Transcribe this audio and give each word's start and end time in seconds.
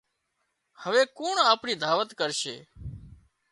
هوي 0.81 1.01
ڪُوڻ 1.17 1.35
آپڻي 1.51 1.73
دعوت 1.83 2.09
ڪرشي 2.19 2.55